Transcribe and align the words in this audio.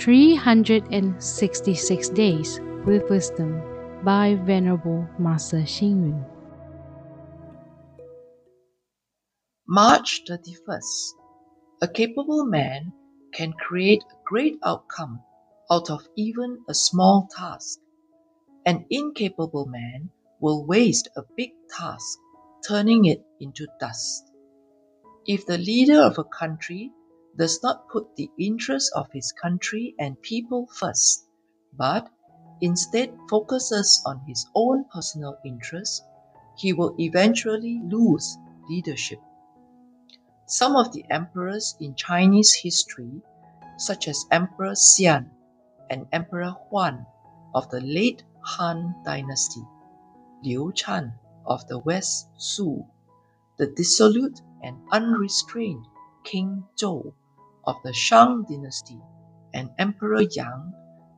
366 0.00 2.08
Days 2.08 2.58
with 2.86 3.10
Wisdom 3.10 3.60
by 4.02 4.34
Venerable 4.46 5.06
Master 5.18 5.58
Xing 5.58 6.08
Yun. 6.08 6.24
March 9.68 10.22
31st. 10.26 11.12
A 11.82 11.88
capable 11.88 12.46
man 12.46 12.94
can 13.34 13.52
create 13.52 14.02
a 14.10 14.16
great 14.24 14.58
outcome 14.64 15.20
out 15.70 15.90
of 15.90 16.08
even 16.16 16.60
a 16.66 16.72
small 16.72 17.28
task. 17.36 17.78
An 18.64 18.86
incapable 18.88 19.66
man 19.66 20.08
will 20.40 20.64
waste 20.64 21.10
a 21.14 21.24
big 21.36 21.50
task, 21.76 22.18
turning 22.66 23.04
it 23.04 23.22
into 23.38 23.66
dust. 23.78 24.32
If 25.26 25.44
the 25.44 25.58
leader 25.58 26.00
of 26.00 26.16
a 26.16 26.24
country 26.24 26.90
does 27.36 27.62
not 27.62 27.88
put 27.88 28.16
the 28.16 28.30
interests 28.38 28.90
of 28.94 29.10
his 29.12 29.32
country 29.32 29.94
and 29.98 30.20
people 30.22 30.66
first, 30.66 31.26
but 31.76 32.10
instead 32.60 33.16
focuses 33.28 34.02
on 34.06 34.20
his 34.26 34.46
own 34.54 34.84
personal 34.92 35.38
interests, 35.44 36.02
he 36.56 36.72
will 36.72 36.94
eventually 36.98 37.80
lose 37.84 38.36
leadership. 38.68 39.20
Some 40.46 40.76
of 40.76 40.92
the 40.92 41.04
emperors 41.10 41.76
in 41.80 41.94
Chinese 41.94 42.52
history, 42.52 43.22
such 43.78 44.08
as 44.08 44.26
Emperor 44.30 44.74
Xian 44.74 45.30
and 45.88 46.06
Emperor 46.12 46.50
Huan 46.50 47.06
of 47.54 47.70
the 47.70 47.80
late 47.80 48.24
Han 48.42 48.94
Dynasty, 49.04 49.62
Liu 50.42 50.72
Chan 50.72 51.14
of 51.46 51.66
the 51.68 51.78
West 51.78 52.28
Shu, 52.38 52.84
the 53.58 53.68
dissolute 53.68 54.40
and 54.62 54.76
unrestrained 54.92 55.86
King 56.30 56.62
Zhou 56.76 57.12
of 57.64 57.74
the 57.82 57.92
Shang 57.92 58.44
dynasty, 58.48 59.02
and 59.52 59.68
Emperor 59.80 60.20
Yang 60.20 60.72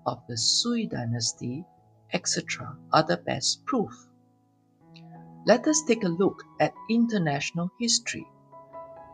of 0.07 0.23
the 0.27 0.39
Sui 0.39 0.87
dynasty, 0.87 1.67
etc., 2.15 2.79
are 2.95 3.03
the 3.03 3.19
best 3.19 3.63
proof. 3.67 3.93
Let 5.45 5.67
us 5.67 5.83
take 5.87 6.03
a 6.05 6.09
look 6.09 6.43
at 6.61 6.73
international 6.89 7.71
history. 7.79 8.27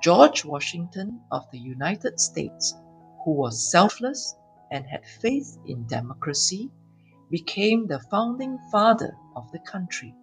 George 0.00 0.44
Washington 0.44 1.20
of 1.32 1.50
the 1.50 1.58
United 1.58 2.20
States, 2.20 2.76
who 3.24 3.32
was 3.32 3.72
selfless 3.72 4.36
and 4.70 4.86
had 4.86 5.04
faith 5.04 5.58
in 5.66 5.84
democracy, 5.88 6.70
became 7.28 7.88
the 7.88 7.98
founding 8.08 8.56
father 8.70 9.16
of 9.34 9.50
the 9.50 9.58
country. 9.58 10.14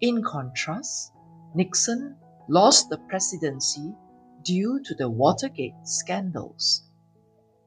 In 0.00 0.24
contrast, 0.24 1.12
Nixon 1.54 2.16
lost 2.48 2.90
the 2.90 2.98
presidency 2.98 3.94
due 4.42 4.82
to 4.84 4.94
the 4.94 5.08
Watergate 5.10 5.74
scandals. 5.84 6.82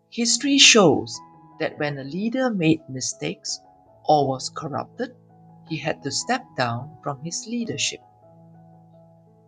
History 0.09 0.57
shows 0.57 1.19
that 1.59 1.79
when 1.79 1.97
a 1.97 2.03
leader 2.03 2.49
made 2.49 2.81
mistakes 2.89 3.59
or 4.07 4.27
was 4.27 4.49
corrupted, 4.49 5.15
he 5.67 5.77
had 5.77 6.03
to 6.03 6.11
step 6.11 6.43
down 6.57 6.97
from 7.03 7.23
his 7.23 7.45
leadership. 7.47 8.01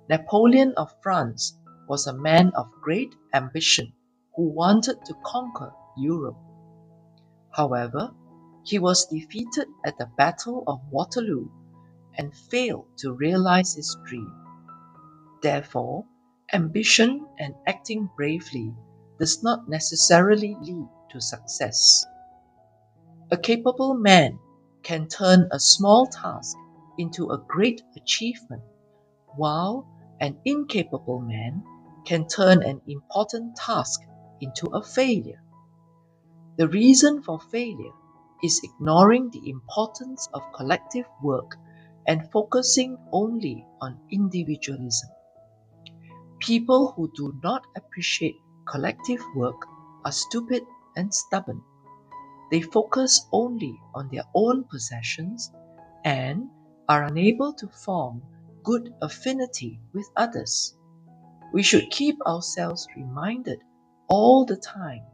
Napoleon 0.09 0.73
of 0.77 0.95
France 1.01 1.57
was 1.89 2.07
a 2.07 2.13
man 2.13 2.53
of 2.55 2.71
great 2.81 3.13
ambition 3.33 3.91
who 4.35 4.43
wanted 4.49 5.03
to 5.05 5.13
conquer 5.25 5.73
Europe. 5.97 6.37
However, 7.51 8.13
he 8.63 8.79
was 8.79 9.05
defeated 9.07 9.67
at 9.85 9.97
the 9.97 10.09
Battle 10.17 10.63
of 10.67 10.79
Waterloo 10.91 11.49
and 12.17 12.35
failed 12.35 12.87
to 12.97 13.13
realize 13.13 13.75
his 13.75 13.97
dream. 14.05 14.31
Therefore, 15.41 16.05
ambition 16.53 17.27
and 17.39 17.55
acting 17.67 18.07
bravely 18.15 18.73
does 19.19 19.41
not 19.43 19.67
necessarily 19.67 20.55
lead 20.61 20.87
to 21.09 21.19
success. 21.19 22.05
A 23.31 23.37
capable 23.37 23.95
man 23.95 24.37
can 24.83 25.07
turn 25.07 25.49
a 25.51 25.59
small 25.59 26.05
task 26.05 26.55
into 26.99 27.31
a 27.31 27.43
great 27.47 27.81
achievement, 27.97 28.61
while 29.35 29.87
an 30.21 30.37
incapable 30.45 31.19
man 31.19 31.63
can 32.05 32.27
turn 32.27 32.61
an 32.61 32.81
important 32.87 33.55
task 33.55 34.01
into 34.39 34.67
a 34.67 34.83
failure. 34.83 35.41
The 36.57 36.67
reason 36.67 37.23
for 37.23 37.39
failure 37.39 37.93
is 38.43 38.61
ignoring 38.63 39.31
the 39.31 39.49
importance 39.49 40.29
of 40.33 40.43
collective 40.53 41.05
work 41.23 41.55
and 42.05 42.29
focusing 42.31 42.97
only 43.11 43.65
on 43.81 43.99
individualism. 44.11 45.09
People 46.43 46.91
who 46.91 47.09
do 47.15 47.33
not 47.41 47.65
appreciate 47.77 48.35
collective 48.65 49.21
work 49.33 49.65
are 50.03 50.11
stupid 50.11 50.63
and 50.97 51.13
stubborn. 51.13 51.63
They 52.51 52.59
focus 52.59 53.25
only 53.31 53.79
on 53.95 54.09
their 54.11 54.25
own 54.35 54.65
possessions 54.65 55.53
and 56.03 56.49
are 56.89 57.05
unable 57.05 57.53
to 57.53 57.69
form 57.69 58.23
good 58.61 58.93
affinity 59.01 59.79
with 59.93 60.05
others. 60.17 60.75
We 61.53 61.63
should 61.63 61.89
keep 61.91 62.21
ourselves 62.27 62.89
reminded 62.97 63.59
all 64.09 64.43
the 64.43 64.57
time 64.57 65.05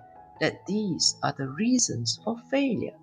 that 0.41 0.65
these 0.65 1.15
are 1.21 1.35
the 1.37 1.47
reasons 1.47 2.19
for 2.23 2.37
failure. 2.49 2.97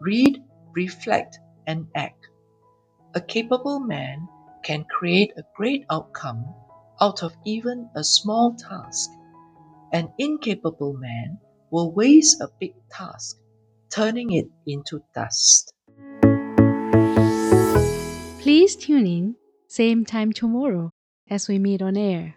Read, 0.00 0.42
reflect, 0.72 1.40
and 1.66 1.88
act. 1.94 2.26
A 3.14 3.20
capable 3.20 3.80
man 3.80 4.26
can 4.62 4.84
create 4.84 5.32
a 5.36 5.44
great 5.54 5.84
outcome 5.90 6.54
out 7.00 7.22
of 7.22 7.36
even 7.44 7.88
a 7.94 8.04
small 8.04 8.54
task. 8.54 9.10
An 9.92 10.12
incapable 10.18 10.94
man 10.94 11.38
will 11.70 11.92
waste 11.92 12.40
a 12.40 12.48
big 12.60 12.74
task, 12.90 13.38
turning 13.90 14.32
it 14.32 14.46
into 14.66 15.02
dust. 15.14 15.72
Please 18.40 18.76
tune 18.76 19.06
in, 19.06 19.36
same 19.68 20.04
time 20.04 20.32
tomorrow 20.32 20.90
as 21.28 21.48
we 21.48 21.58
meet 21.58 21.82
on 21.82 21.96
air. 21.96 22.36